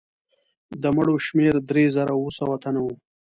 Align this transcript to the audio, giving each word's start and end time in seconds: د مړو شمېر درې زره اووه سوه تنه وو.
د 0.81 0.83
مړو 0.95 1.15
شمېر 1.25 1.55
درې 1.69 1.83
زره 1.95 2.13
اووه 2.15 2.31
سوه 2.39 2.55
تنه 2.63 2.79
وو. 2.83 2.93